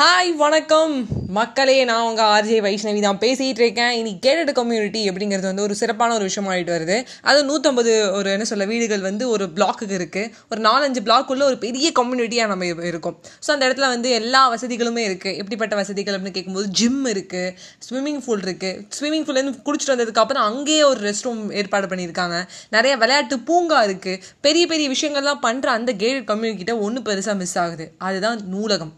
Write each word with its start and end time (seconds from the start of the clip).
Hi 0.00 0.30
வணக்கம். 0.40 0.94
மக்களே 1.36 1.74
நான் 1.90 2.06
உங்கள் 2.08 2.30
ஆர்ஜே 2.32 2.56
வைஷ்ணவி 2.64 3.00
தான் 3.04 3.20
பேசிகிட்டு 3.22 3.60
இருக்கேன். 3.62 3.92
இனி 3.98 4.10
கேட்டட் 4.24 4.50
கம்யூனிட்டி 4.58 5.02
அப்படிங்கிறது 5.10 5.46
வந்து 5.50 5.64
ஒரு 5.66 5.74
சிறப்பான 5.80 6.14
ஒரு 6.16 6.24
விஷயம் 6.28 6.48
ஆகிட்டு 6.54 6.72
வருது. 6.74 6.96
அது 7.28 7.38
நூற்றம்பது 7.50 7.92
ஒரு 8.16 8.28
என்ன 8.32 8.46
சொல்ல 8.50 8.64
வீடுகள் 8.72 9.06
வந்து 9.06 9.24
ஒரு 9.34 9.44
பிளாக்குக்கு 9.54 9.94
இருக்குது 10.00 10.32
ஒரு 10.50 10.60
நாலஞ்சு 10.66 11.02
பிளாக்குள்ளே 11.06 11.44
ஒரு 11.50 11.56
பெரிய 11.64 11.90
கம்யூனிட்டியாக 12.00 12.52
நம்ம 12.52 12.84
இருக்கோம். 12.90 13.16
ஸோ 13.46 13.48
அந்த 13.54 13.64
இடத்துல 13.68 13.88
வந்து 13.94 14.10
எல்லா 14.18 14.42
வசதிகளுமே 14.54 15.04
இருக்குது 15.08 15.38
எப்படிப்பட்ட 15.40 15.78
வசதிகள் 15.80 16.16
அப்படின்னு 16.18 16.36
கேட்கும்போது 16.36 16.68
ஜிம் 16.80 17.00
இருக்குது 17.14 17.54
ஸ்விம்மிங் 17.86 18.20
பூல் 18.26 18.44
இருக்குது 18.48 18.84
ஸ்விம்மிங் 18.98 19.26
பூல்லேருந்து 19.30 19.64
குடிச்சிட்டு 19.70 19.94
வந்ததுக்கப்புறம் 19.94 20.46
அங்கேயே 20.50 20.84
ஒரு 20.90 21.00
ரெஸ்ட் 21.08 21.28
ரூம் 21.28 21.42
ஏற்பாடு 21.62 21.90
பண்ணியிருக்காங்க. 21.94 22.36
நிறைய 22.78 22.92
விளையாட்டு 23.04 23.40
பூங்கா 23.48 23.80
இருக்குது 23.88 24.20
பெரிய 24.48 24.66
பெரிய 24.74 24.88
விஷயங்கள்லாம் 24.96 25.42
பண்ணுற 25.48 25.74
அந்த 25.78 25.94
கேட்டட் 26.04 26.30
கம்யூனிட்டிகிட்ட 26.34 26.76
ஒன்று 26.88 27.06
பெருசாக 27.10 27.38
மிஸ் 27.42 27.58
ஆகுது. 27.64 27.88
அதுதான் 28.08 28.38
நூலகம். 28.54 28.94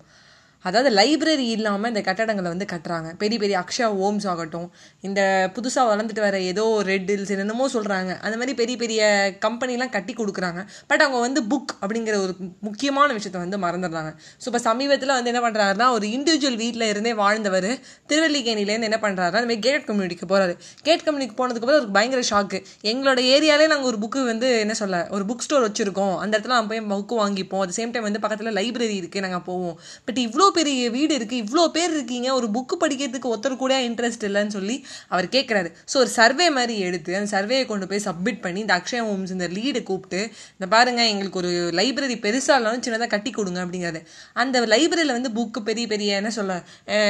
அதாவது 0.65 0.91
லைப்ரரி 0.99 1.47
இல்லாமல் 1.57 1.91
இந்த 1.93 2.03
கட்டடங்களை 2.09 2.49
வந்து 2.55 2.67
கட்டுறாங்க. 2.73 3.09
பெரிய 3.23 3.39
பெரிய 3.43 3.57
அக்ஷயா 3.63 3.89
ஓம்ஸ் 4.07 4.27
ஆகட்டும் 4.33 4.69
இந்த 5.07 5.21
புதுசாக 5.57 5.85
வளர்ந்துட்டு 5.91 6.23
வர 6.27 6.39
ஏதோ 6.53 6.65
ரெட் 6.91 7.11
ஹில்ஸ் 7.13 7.33
என்னென்னமோ 7.35 7.67
சொல்கிறாங்க 7.77 8.11
அந்த 8.27 8.37
மாதிரி 8.41 8.55
பெரிய 8.61 8.77
பெரிய 8.83 9.03
கம்பெனிலாம் 9.45 9.93
கட்டி 9.97 10.15
கொடுக்குறாங்க. 10.21 10.63
பட் 10.91 11.05
அவங்க 11.07 11.21
வந்து 11.27 11.43
புக் 11.53 11.75
அப்படிங்கிற 11.83 12.17
ஒரு 12.25 12.35
முக்கியமான 12.69 13.09
விஷயத்தை 13.19 13.43
வந்து 13.45 13.61
மறந்துடுறாங்க. 13.67 14.13
ஸோ 14.43 14.47
இப்போ 14.51 14.63
சமீபத்தில் 14.69 15.15
வந்து 15.17 15.33
என்ன 15.33 15.43
பண்ணுறாருன்னா 15.47 15.89
ஒரு 15.99 16.07
இண்டிவிஜுவல் 16.17 16.59
வீட்டில் 16.65 16.87
இருந்தே 16.93 17.15
வாழ்ந்தவர் 17.23 17.71
திருவல்லிக்கேணிலேருந்து 18.13 18.91
என்ன 18.91 19.01
பண்ணுறாருன்னா 19.07 19.41
அந்த 19.43 19.51
மாதிரி 19.53 19.65
கேட் 19.69 19.87
கம்யூனிட்டிக்கு 19.89 20.29
போகிறாரு 20.33 20.57
கேட் 20.89 21.07
கம்யூனிக்கு 21.07 21.39
போனதுக்கப்புறம் 21.41 21.81
ஒரு 21.83 21.91
பயங்கர 21.99 22.23
ஷாக்கு 22.33 22.61
எங்களோட 22.93 23.21
ஏரியாலே 23.35 23.69
நாங்கள் 23.75 23.91
ஒரு 23.93 24.01
புக்கு 24.05 24.21
வந்து 24.33 24.51
என்ன 24.65 24.77
சொல்ல 24.83 25.03
ஒரு 25.17 25.25
புக் 25.31 25.45
ஸ்டோர் 25.47 25.67
வச்சுருக்கோம். 25.69 26.15
அந்த 26.23 26.33
இடத்துல 26.37 26.57
நம்ம 26.59 26.71
போய் 26.73 26.85
புக்கு 26.93 27.17
வாங்கிப்போம். 27.23 27.63
அட் 27.65 27.77
சேம் 27.79 27.93
டைம் 27.95 28.07
வந்து 28.09 28.23
பக்கத்தில் 28.25 28.57
லைப்ரரி 28.61 28.97
இருக்குது 29.01 29.25
நாங்கள் 29.27 29.45
போவோம். 29.49 29.77
பட் 30.09 30.21
இவ்வளோ 30.27 30.48
பெரிய 30.59 30.91
வீடு 30.97 31.13
இருக்குது 31.19 31.41
இவ்வளோ 31.45 31.65
பேர் 31.77 31.93
இருக்கீங்க 31.97 32.29
ஒரு 32.39 32.49
புக்கு 32.57 32.79
படிக்கிறதுக்கு 32.83 33.31
ஒருத்தர் 33.33 33.57
கூட 33.65 33.75
இன்ட்ரெஸ்ட் 33.89 34.27
இல்லைன்னு 34.29 34.55
சொல்லி 34.59 34.77
அவர் 35.13 35.29
கேட்குறாரு 35.37 35.71
ஸோ 35.93 35.97
ஒரு 36.03 36.13
சர்வே 36.19 36.49
மாதிரி 36.59 36.77
எடுத்து 36.89 37.17
அந்த 37.21 37.31
சர்வேயை 37.37 37.67
கொண்டு 37.73 37.89
போய் 37.93 38.05
சப்மிட் 38.09 38.43
பண்ணி 38.47 38.63
இந்த 38.67 38.77
அக்ஷய 38.79 39.03
ஹோம்ஸ் 39.09 39.35
இந்த 39.37 39.49
லீடை 39.57 39.83
கூப்பிட்டு 39.83 40.23
இந்த 40.59 40.69
பாருங்க 40.75 41.03
எங்களுக்கு 41.13 41.43
ஒரு 41.43 41.53
லைப்ரரி 41.81 42.19
பெருசாக 42.27 42.59
இல்லாமல் 42.61 42.85
சின்னதாக 42.89 43.11
கட்டி 43.17 43.33
கொடுங்க 43.33 43.61
அப்படிங்கிறது 43.65 44.03
அந்த 44.45 44.67
லைப்ரரியில் 44.75 45.17
வந்து 45.19 45.33
புக்கு 45.39 45.63
பெரிய 45.71 45.87
பெரிய 45.95 46.21
என்ன 46.23 46.33
சொல்ல 46.39 46.55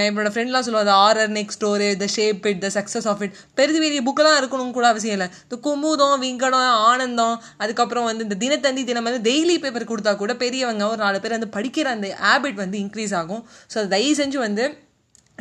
என்னோடய 0.09 0.29
என்னோட 0.29 0.35
ஃப்ரெண்ட்லாம் 0.35 0.65
சொல்லுவாங்க 0.67 0.93
horror 1.05 1.33
next 1.37 1.57
store 1.59 1.87
the 2.01 2.07
shape 2.15 2.45
it 2.51 2.61
the 2.65 2.69
success 2.77 3.07
of 3.11 3.23
it 3.25 3.37
பெரிய 3.59 3.79
பெரிய 3.83 4.01
புக்கெல்லாம் 4.07 4.39
இருக்கணும் 4.41 4.75
கூட 4.77 4.87
அவசியம் 4.93 5.17
இல்லை. 5.17 5.29
இந்த 5.45 5.57
குமுதம் 5.65 6.21
விங்கடம் 6.25 6.67
ஆனந்தம் 6.89 7.37
அதுக்கப்புறம் 7.63 8.07
வந்து 8.09 8.25
இந்த 8.27 8.37
தினத்தந்தி 8.43 8.83
தினம் 8.89 9.07
வந்து 9.09 9.23
டெய்லி 9.29 9.55
பேப்பர் 9.63 9.91
கொடுத்தா 9.91 10.13
கூட 10.23 10.33
பெரியவங்க 10.43 10.85
ஒரு 10.93 11.01
நாலு 11.05 11.21
பேர் 11.23 11.37
வந்து 11.37 11.51
படிக்கிற 11.57 11.89
அந்த 11.97 12.09
ஹேபிட் 12.25 12.59
வந்து 12.63 12.79
இன்க்ரீஸ் 12.85 13.15
ஆகும். 13.21 13.28
ஸோ 13.75 13.89
தயவு 13.95 14.19
செஞ்சு 14.21 14.41
வந்து 14.49 14.67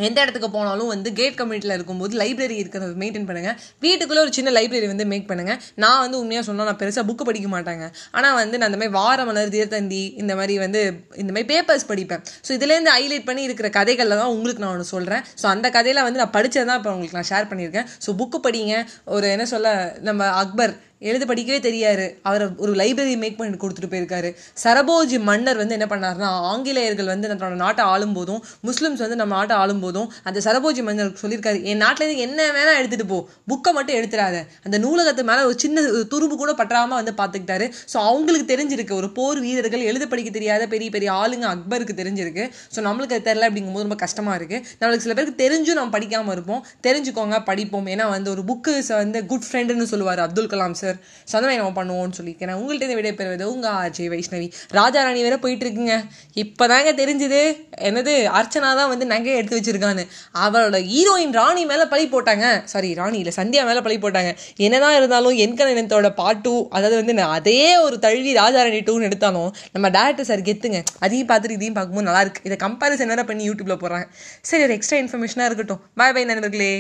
எந்த 0.08 0.18
இடத்துக்கு 0.24 0.50
போனாலும் 0.56 0.90
வந்து 0.94 1.10
கேட் 1.20 1.38
கம்யூனிட்டியில் 1.38 1.76
இருக்கும்போது 1.76 2.14
லைப்ரரி 2.22 2.56
இருக்கிறத 2.64 2.90
மெயின்டைன் 3.04 3.26
பண்ணுங்க. 3.30 3.52
வீட்டுக்குள்ளே 3.86 4.22
ஒரு 4.26 4.34
சின்ன 4.38 4.50
லைப்ரரி 4.58 4.88
வந்து 4.92 5.06
மேக் 5.12 5.26
பண்ணுங்கள் 5.30 5.58
நான் 5.84 6.02
வந்து 6.04 6.18
உண்மையாக 6.24 6.46
சொன்னால் 6.50 6.68
நான் 6.70 6.80
பெருசாக 6.82 7.04
புக்கு 7.08 7.26
படிக்க 7.30 7.48
மாட்டாங்க. 7.54 7.86
ஆனால் 8.18 8.36
வந்து 8.42 8.58
நான் 8.60 8.70
இந்த 8.72 8.80
மாதிரி 8.82 8.96
வார 9.00 9.26
மலர் 9.30 9.54
தீர்த்தந்தி 9.56 10.04
இந்த 10.22 10.34
மாதிரி 10.40 10.58
வந்து 10.66 10.82
இந்த 11.22 11.32
மாதிரி 11.34 11.48
பேப்பர்ஸ் 11.54 11.90
படிப்பேன். 11.92 12.24
ஸோ 12.48 12.52
இதுலேருந்து 12.58 12.94
ஹைலைட் 12.98 13.28
பண்ணி 13.30 13.44
இருக்கிற 13.50 13.72
கதைகளில் 13.80 14.20
தான் 14.22 14.34
உங்களுக்கு 14.36 14.64
நான் 14.64 14.74
ஒன்று 14.76 14.92
சொல்கிறேன் 14.96 15.24
ஸோ 15.44 15.48
அந்த 15.54 15.70
கதையில் 15.78 16.06
வந்து 16.08 16.22
நான் 16.24 16.36
படித்தது 16.38 16.68
தான் 16.72 16.80
இப்போ 16.82 16.94
உங்களுக்கு 16.96 17.20
நான் 17.20 17.30
ஷேர் 17.34 17.50
பண்ணியிருக்கேன். 17.54 17.90
ஸோ 18.06 18.16
புக்கு 18.22 18.40
படிங்க. 18.48 18.76
ஒரு 19.18 19.28
என்ன 19.38 19.48
சொல்ல 19.56 19.74
நம்ம 20.10 20.30
அக்பர் 20.44 20.76
எழுத 21.02 21.24
படிக்கவே 21.30 21.60
தெரியாது. 21.66 22.06
அவர் 22.30 22.44
ஒரு 22.64 22.72
லைப்ரரி 22.80 23.16
மேக் 23.24 23.38
பண்ணி 23.40 23.58
கொடுத்துட்டு 23.64 23.90
போயிருக்காரு. 23.92 24.30
சரபோஜி 24.64 25.18
மன்னர் 25.30 25.60
வந்து 25.62 25.76
என்ன 25.78 25.88
பண்ணாருன்னா 25.92 26.30
ஆங்கிலேயர்கள் 26.52 27.10
வந்து 27.14 27.28
நம்மளோட 27.32 27.58
நாட்டை 27.64 27.84
ஆளும் 27.94 28.16
போதும் 28.18 28.40
முஸ்லிம்ஸ் 28.70 29.04
வந்து 29.06 29.18
நம்ம 29.22 29.36
நாட்டை 29.40 29.56
ஆளும் 29.64 29.82
போதும் 29.86 30.08
அந்த 30.24 30.42
சரபோஜி 30.48 30.84
மன்னர் 30.88 31.12
சொல்லியிருக்காரு 31.22 31.60
என் 31.72 31.82
நாட்டிலேருந்து 31.84 32.24
என்ன 32.28 32.48
வேணா 32.58 32.74
எடுத்துட்டு 32.80 33.08
போ. 33.12 33.20
புக்கை 33.52 33.74
மட்டும் 33.78 33.98
எடுத்துடாத. 34.00 34.36
அந்த 34.66 34.78
நூலகத்து 34.86 35.26
மேலே 35.30 35.44
ஒரு 35.50 35.58
சின்ன 35.66 35.84
துருப்பு 36.14 36.38
கூட 36.44 36.54
பற்றாம 36.62 36.96
வந்து 37.00 37.14
பார்த்துக்கிட்டாரு. 37.22 37.68
ஸோ 37.94 37.98
அவங்களுக்கு 38.10 38.48
தெரிஞ்சிருக்கு. 38.54 38.96
ஒரு 39.02 39.10
போர் 39.12 39.42
வீரர்கள் 39.46 39.88
எழுத 39.92 40.08
படிக்க 40.08 40.32
தெரியாத 40.38 40.68
பெரிய 40.74 40.90
பெரிய 40.98 41.12
ஆளுங்க 41.22 41.48
அக்பருக்கு 41.54 41.96
தெரிஞ்சிருக்கு. 42.02 42.44
ஸோ 42.76 42.80
நம்மளுக்கு 42.88 43.18
அது 43.18 43.28
தெரியல 43.30 43.50
அப்படிங்கும்போது 43.50 43.88
ரொம்ப 43.88 44.00
கஷ்டமா 44.06 44.34
இருக்கு. 44.40 44.60
நம்மளுக்கு 44.80 45.06
சில 45.06 45.16
பேருக்கு 45.18 45.42
தெரிஞ்சும் 45.46 45.80
நம்ம 45.82 45.94
படிக்காம 45.98 46.32
இருப்போம். 46.38 46.64
தெரிஞ்சுக்கோங்க 46.88 47.38
படிப்போம். 47.52 47.90
ஏன்னா 47.96 48.08
வந்து 48.16 48.32
ஒரு 48.36 48.44
புக்கு 48.50 48.74
வந்து 49.04 49.20
குட் 49.32 49.48
ஃப்ரெண்டுன்னு 49.48 49.90
சொல்லுவார் 49.94 50.24
அப்துல் 50.28 50.52
கலாம் 50.54 50.78
சார் 50.82 50.87
ஸோ 51.30 51.34
அந்த 51.38 51.46
மாதிரி 51.48 51.60
நம்ம 51.62 51.74
பண்ணுவோம்னு 51.80 52.18
சொல்லியிருக்கேன். 52.20 52.50
நான் 52.52 52.60
உங்கள்கிட்ட 52.62 52.86
இருந்து 52.86 53.00
விடைபெறுவது 53.00 53.46
உங்க 53.54 53.68
ஆர்ஜே 53.82 54.08
வைஷ்ணவி. 54.14 54.48
ராஜா 54.80 55.04
ராணி 55.08 55.22
வேற 55.28 55.38
போயிட்டு 55.46 55.66
இருக்குங்க 55.66 55.96
இப்பதாங்க 56.44 56.94
தெரிஞ்சுது. 57.02 57.42
என்னது? 57.90 58.16
அர்ச்சனா 58.40 58.70
தான் 58.80 58.92
வந்து 58.94 59.06
நகையை 59.14 59.36
எடுத்து 59.42 59.60
வச்சிருக்கான்னு. 59.60 60.06
அவளோட 60.46 60.80
ஹீரோயின் 60.94 61.36
ராணி 61.40 61.66
மேலே 61.72 61.86
பழி 61.94 62.06
போட்டாங்க. 62.16 62.46
சாரி 62.74 62.92
ராணி 63.02 63.18
இல்லை 63.24 63.34
சந்தியா 63.40 63.64
மேலே 63.70 63.84
பழி 63.88 63.98
போட்டாங்க. 64.06 64.32
என்னதான் 64.68 64.98
இருந்தாலும் 65.00 65.38
என்கனத்தோட 65.46 66.10
பாட்டு 66.22 66.56
அதாவது 66.70 66.96
வந்து 67.02 67.14
நான் 67.20 67.34
அதே 67.40 67.60
ஒரு 67.86 68.00
தழுவி 68.06 68.34
ராஜா 68.42 68.62
ராணி 68.68 68.82
டூன்னு 68.90 69.08
எடுத்தாலும் 69.10 69.50
நம்ம 69.76 69.90
டேரக்டர் 69.98 70.30
சார் 70.32 70.48
கெத்துங்க. 70.50 70.82
அதையும் 71.00 71.30
பார்த்துட்டு 71.32 71.58
இதையும் 71.58 71.78
பார்க்கும்போது 71.80 72.10
நல்லா 72.10 72.24
இருக்கு. 72.26 72.42
இதை 72.44 72.58
கம்பேரிசன் 72.66 73.14
வேற 73.14 73.24
பண்ணி 73.32 73.50
யூடியூப்ல 73.50 73.78
போடுறாங்க. 73.84 74.08
சரி 74.42 74.64
ஒரு 74.68 74.76
எக்ஸ்ட்ரா 74.78 75.00
இன்ஃபர்மேஷனாக 75.04 75.50
இருக்கட்டும். 75.50 75.84
பாய் 76.02 76.16
பை 76.18 76.26
நண்பர்களே. 76.32 76.72